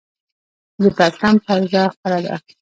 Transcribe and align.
د 0.81 0.83
پرتم 0.97 1.35
پرده 1.45 1.83
خوره 1.95 2.19
ده 2.25 2.35